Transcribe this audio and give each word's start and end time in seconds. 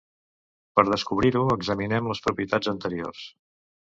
Per 0.79 0.85
descobrir-ho, 0.87 1.43
examinem 1.57 2.09
les 2.11 2.23
propietats 2.27 2.73
anteriors. 2.75 3.23